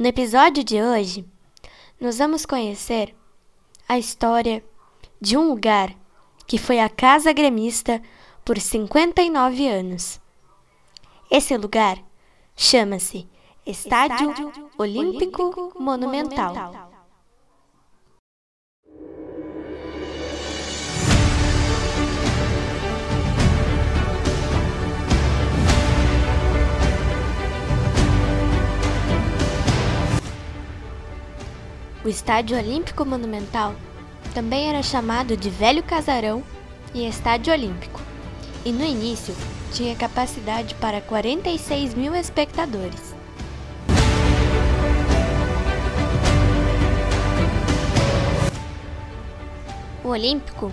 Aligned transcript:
No 0.00 0.06
episódio 0.06 0.64
de 0.64 0.82
hoje, 0.82 1.26
nós 2.00 2.16
vamos 2.16 2.46
conhecer 2.46 3.14
a 3.86 3.98
história 3.98 4.64
de 5.20 5.36
um 5.36 5.50
lugar 5.50 5.94
que 6.46 6.56
foi 6.56 6.80
a 6.80 6.88
Casa 6.88 7.34
Gremista 7.34 8.00
por 8.42 8.58
59 8.58 9.68
anos. 9.68 10.18
Esse 11.30 11.54
lugar 11.54 12.02
chama-se 12.56 13.28
Estádio, 13.66 14.30
Estádio 14.30 14.70
Olímpico, 14.78 15.42
Olímpico 15.42 15.78
Monumental. 15.78 16.54
Monumental. 16.54 16.89
O 32.02 32.08
Estádio 32.08 32.56
Olímpico 32.56 33.04
Monumental 33.04 33.74
também 34.32 34.70
era 34.70 34.82
chamado 34.82 35.36
de 35.36 35.50
Velho 35.50 35.82
Casarão 35.82 36.42
e 36.94 37.06
Estádio 37.06 37.52
Olímpico, 37.52 38.00
e 38.64 38.72
no 38.72 38.82
início 38.82 39.36
tinha 39.70 39.94
capacidade 39.94 40.74
para 40.76 41.02
46 41.02 41.92
mil 41.92 42.14
espectadores. 42.14 43.14
O 50.02 50.08
Olímpico 50.08 50.72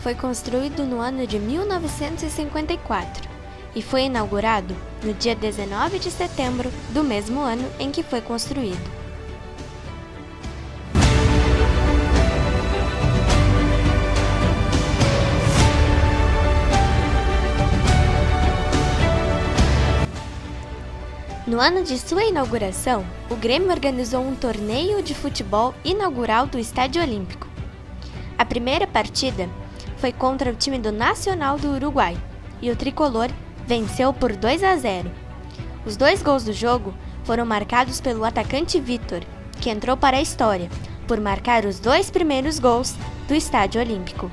foi 0.00 0.14
construído 0.14 0.84
no 0.84 1.00
ano 1.00 1.26
de 1.26 1.38
1954 1.38 3.26
e 3.74 3.80
foi 3.80 4.02
inaugurado 4.02 4.76
no 5.02 5.14
dia 5.14 5.34
19 5.34 5.98
de 5.98 6.10
setembro 6.10 6.70
do 6.90 7.02
mesmo 7.02 7.40
ano 7.40 7.66
em 7.78 7.90
que 7.90 8.02
foi 8.02 8.20
construído. 8.20 9.05
No 21.46 21.60
ano 21.60 21.84
de 21.84 21.96
sua 21.96 22.24
inauguração, 22.24 23.06
o 23.30 23.36
Grêmio 23.36 23.70
organizou 23.70 24.20
um 24.20 24.34
torneio 24.34 25.00
de 25.00 25.14
futebol 25.14 25.72
inaugural 25.84 26.48
do 26.48 26.58
Estádio 26.58 27.00
Olímpico. 27.00 27.46
A 28.36 28.44
primeira 28.44 28.84
partida 28.84 29.48
foi 29.98 30.10
contra 30.12 30.50
o 30.50 30.56
time 30.56 30.76
do 30.76 30.90
Nacional 30.90 31.56
do 31.56 31.70
Uruguai 31.70 32.16
e 32.60 32.68
o 32.68 32.74
tricolor 32.74 33.30
venceu 33.64 34.12
por 34.12 34.34
2 34.34 34.64
a 34.64 34.76
0. 34.76 35.08
Os 35.86 35.96
dois 35.96 36.20
gols 36.20 36.42
do 36.42 36.52
jogo 36.52 36.92
foram 37.22 37.46
marcados 37.46 38.00
pelo 38.00 38.24
atacante 38.24 38.80
Vitor, 38.80 39.20
que 39.60 39.70
entrou 39.70 39.96
para 39.96 40.16
a 40.16 40.22
história 40.22 40.68
por 41.06 41.20
marcar 41.20 41.64
os 41.64 41.78
dois 41.78 42.10
primeiros 42.10 42.58
gols 42.58 42.96
do 43.28 43.34
Estádio 43.36 43.80
Olímpico. 43.80 44.28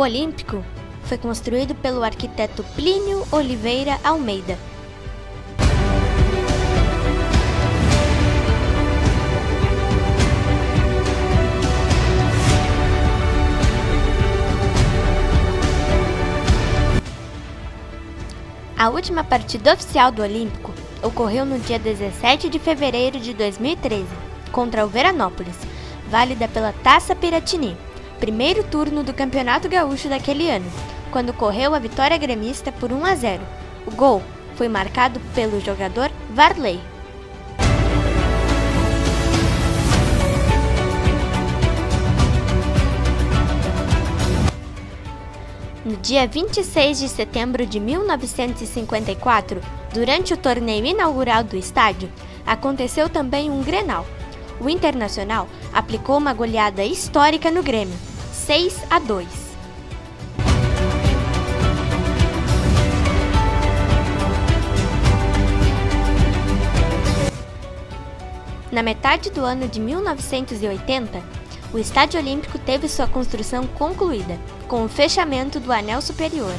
O 0.00 0.02
Olímpico 0.02 0.64
foi 1.02 1.18
construído 1.18 1.74
pelo 1.74 2.02
arquiteto 2.02 2.64
Plínio 2.74 3.22
Oliveira 3.30 4.00
Almeida. 4.02 4.58
A 18.78 18.88
última 18.88 19.22
partida 19.22 19.74
oficial 19.74 20.10
do 20.10 20.22
Olímpico 20.22 20.72
ocorreu 21.02 21.44
no 21.44 21.58
dia 21.58 21.78
17 21.78 22.48
de 22.48 22.58
fevereiro 22.58 23.20
de 23.20 23.34
2013, 23.34 24.06
contra 24.50 24.82
o 24.82 24.88
Veranópolis, 24.88 25.58
válida 26.08 26.48
pela 26.48 26.72
Taça 26.72 27.14
Piratini 27.14 27.76
primeiro 28.20 28.62
turno 28.62 29.02
do 29.02 29.14
Campeonato 29.14 29.66
Gaúcho 29.66 30.06
daquele 30.06 30.50
ano, 30.50 30.70
quando 31.10 31.32
correu 31.32 31.74
a 31.74 31.78
vitória 31.78 32.18
gremista 32.18 32.70
por 32.70 32.92
1 32.92 33.04
a 33.06 33.14
0. 33.14 33.42
O 33.86 33.90
gol 33.90 34.22
foi 34.56 34.68
marcado 34.68 35.18
pelo 35.34 35.58
jogador 35.58 36.12
Varley. 36.28 36.78
No 45.82 45.96
dia 45.96 46.26
26 46.26 46.98
de 46.98 47.08
setembro 47.08 47.64
de 47.64 47.80
1954, 47.80 49.62
durante 49.94 50.34
o 50.34 50.36
torneio 50.36 50.84
inaugural 50.84 51.42
do 51.42 51.56
estádio, 51.56 52.12
aconteceu 52.46 53.08
também 53.08 53.50
um 53.50 53.62
Grenal. 53.62 54.06
O 54.60 54.68
Internacional 54.68 55.48
aplicou 55.72 56.18
uma 56.18 56.34
goleada 56.34 56.84
histórica 56.84 57.50
no 57.50 57.62
Grêmio, 57.62 57.96
6 58.50 58.82
a 58.90 58.98
2. 58.98 59.28
Na 68.72 68.82
metade 68.82 69.30
do 69.30 69.42
ano 69.44 69.68
de 69.68 69.78
1980, 69.78 71.22
o 71.72 71.78
Estádio 71.78 72.18
Olímpico 72.18 72.58
teve 72.58 72.88
sua 72.88 73.06
construção 73.06 73.68
concluída, 73.68 74.36
com 74.66 74.84
o 74.84 74.88
fechamento 74.88 75.60
do 75.60 75.72
anel 75.72 76.02
superior. 76.02 76.56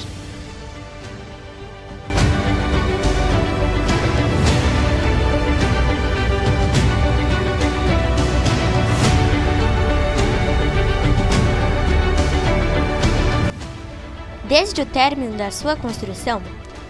Desde 14.51 14.81
o 14.81 14.85
término 14.85 15.37
da 15.37 15.49
sua 15.49 15.77
construção, 15.77 16.41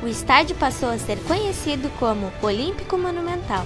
o 0.01 0.07
estádio 0.07 0.55
passou 0.55 0.89
a 0.89 0.97
ser 0.97 1.19
conhecido 1.25 1.91
como 1.99 2.33
Olímpico 2.41 2.97
Monumental. 2.97 3.63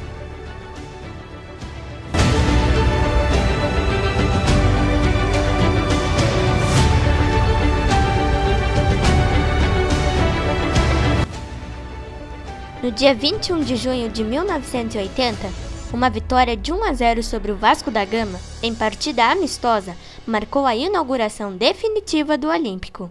No 12.83 12.91
dia 12.91 13.15
21 13.15 13.61
de 13.61 13.77
junho 13.77 14.09
de 14.09 14.25
1980, 14.25 15.37
uma 15.93 16.09
vitória 16.09 16.57
de 16.57 16.73
1 16.73 16.83
a 16.83 16.93
0 16.93 17.23
sobre 17.23 17.49
o 17.49 17.55
Vasco 17.55 17.89
da 17.89 18.03
Gama, 18.03 18.41
em 18.61 18.75
partida 18.75 19.31
amistosa, 19.31 19.95
marcou 20.27 20.65
a 20.65 20.75
inauguração 20.75 21.55
definitiva 21.55 22.37
do 22.37 22.49
Olímpico. 22.49 23.09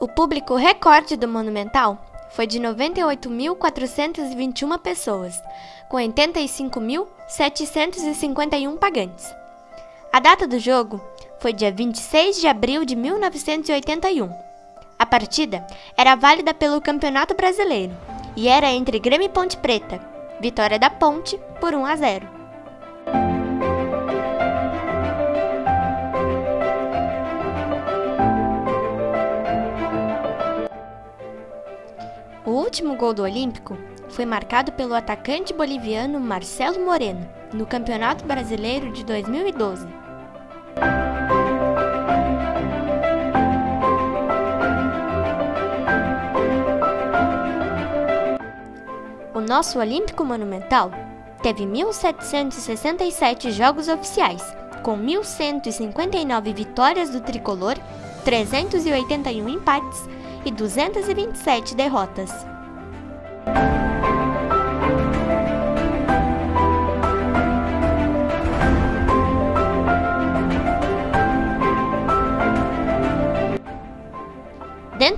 O 0.00 0.06
público 0.06 0.54
recorde 0.54 1.16
do 1.16 1.26
Monumental 1.26 1.98
foi 2.30 2.46
de 2.46 2.60
98.421 2.60 4.78
pessoas, 4.78 5.42
com 5.88 5.96
85.751 5.96 8.78
pagantes. 8.78 9.34
A 10.12 10.20
data 10.20 10.46
do 10.46 10.60
jogo 10.60 11.00
foi 11.40 11.52
dia 11.52 11.72
26 11.72 12.40
de 12.40 12.46
abril 12.46 12.84
de 12.84 12.94
1981. 12.94 14.30
A 14.96 15.04
partida 15.04 15.66
era 15.96 16.14
válida 16.14 16.54
pelo 16.54 16.80
Campeonato 16.80 17.34
Brasileiro 17.34 17.92
e 18.36 18.46
era 18.46 18.70
entre 18.70 19.00
Grêmio 19.00 19.26
e 19.26 19.28
Ponte 19.28 19.56
Preta, 19.56 20.00
vitória 20.40 20.78
da 20.78 20.90
Ponte 20.90 21.36
por 21.60 21.74
1 21.74 21.86
a 21.86 21.96
0. 21.96 22.37
Último 32.68 32.96
gol 32.96 33.14
do 33.14 33.22
Olímpico 33.22 33.78
foi 34.10 34.26
marcado 34.26 34.70
pelo 34.72 34.92
atacante 34.94 35.54
boliviano 35.54 36.20
Marcelo 36.20 36.84
Moreno, 36.84 37.26
no 37.50 37.64
Campeonato 37.64 38.26
Brasileiro 38.26 38.92
de 38.92 39.02
2012. 39.06 39.86
O 49.34 49.40
nosso 49.40 49.78
Olímpico 49.78 50.22
Monumental 50.22 50.90
teve 51.42 51.64
1.767 51.64 53.50
jogos 53.50 53.88
oficiais, 53.88 54.42
com 54.82 54.94
1.159 54.98 56.52
vitórias 56.52 57.08
do 57.08 57.22
tricolor, 57.22 57.78
381 58.26 59.48
empates 59.48 60.06
e 60.44 60.50
227 60.50 61.74
derrotas. 61.74 62.57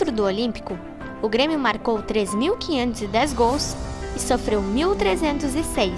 Dentro 0.00 0.17
do 0.17 0.25
Olímpico, 0.25 0.79
o 1.20 1.29
Grêmio 1.29 1.58
marcou 1.58 1.99
3.510 1.99 3.35
gols 3.35 3.76
e 4.17 4.19
sofreu 4.19 4.62
1.306. 4.62 5.93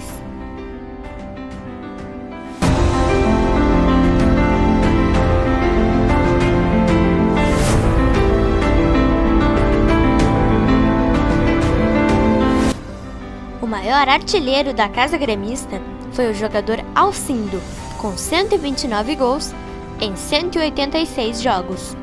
O 13.61 13.65
maior 13.65 14.09
artilheiro 14.09 14.73
da 14.73 14.89
casa 14.89 15.17
gremista 15.17 15.81
foi 16.11 16.29
o 16.29 16.33
jogador 16.33 16.83
Alcindo, 16.93 17.61
com 17.97 18.17
129 18.17 19.15
gols 19.15 19.53
em 20.01 20.13
186 20.13 21.41
jogos. 21.41 22.02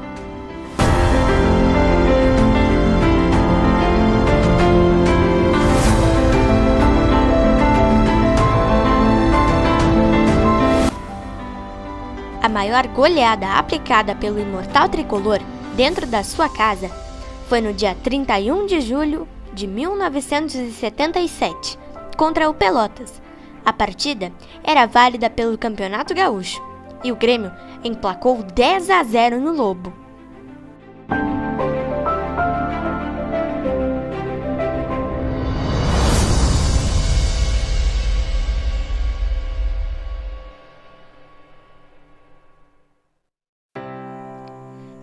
Maior 12.50 12.87
goleada 12.88 13.55
aplicada 13.55 14.14
pelo 14.14 14.38
imortal 14.38 14.88
tricolor 14.88 15.41
dentro 15.75 16.06
da 16.06 16.23
sua 16.23 16.49
casa 16.49 16.88
foi 17.49 17.61
no 17.61 17.73
dia 17.73 17.97
31 18.05 18.67
de 18.67 18.81
julho 18.81 19.26
de 19.52 19.67
1977, 19.67 21.76
contra 22.17 22.49
o 22.49 22.55
Pelotas. 22.55 23.20
A 23.64 23.73
partida 23.73 24.31
era 24.62 24.87
válida 24.87 25.29
pelo 25.29 25.58
Campeonato 25.58 26.14
Gaúcho 26.14 26.62
e 27.02 27.11
o 27.11 27.17
Grêmio 27.17 27.50
emplacou 27.82 28.41
10 28.43 28.91
a 28.91 29.02
0 29.02 29.41
no 29.41 29.52
Lobo. 29.52 29.93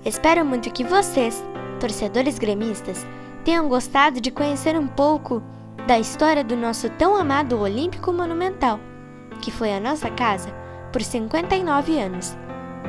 Espero 0.07 0.45
muito 0.45 0.71
que 0.71 0.85
vocês, 0.85 1.43
torcedores 1.81 2.39
gremistas, 2.39 3.05
tenham 3.43 3.67
gostado 3.67 4.21
de 4.21 4.31
conhecer 4.31 4.79
um 4.79 4.87
pouco 4.87 5.43
da 5.85 5.99
história 5.99 6.45
do 6.45 6.55
nosso 6.55 6.89
tão 6.91 7.13
amado 7.13 7.59
Olímpico 7.59 8.13
Monumental, 8.13 8.79
que 9.41 9.51
foi 9.51 9.73
a 9.73 9.81
nossa 9.81 10.09
casa 10.09 10.49
por 10.93 11.01
59 11.01 11.99
anos, 11.99 12.37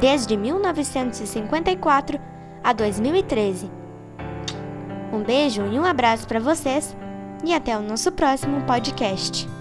desde 0.00 0.37
1954 0.37 2.20
a 2.62 2.73
2013. 2.73 3.69
Um 5.12 5.25
beijo 5.25 5.67
e 5.67 5.76
um 5.76 5.85
abraço 5.85 6.25
para 6.25 6.38
vocês 6.38 6.97
e 7.44 7.53
até 7.53 7.76
o 7.76 7.82
nosso 7.82 8.12
próximo 8.12 8.61
podcast. 8.61 9.57